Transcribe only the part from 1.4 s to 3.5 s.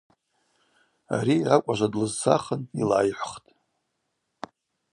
акӏважва длызцахын йлайхӏвхтӏ.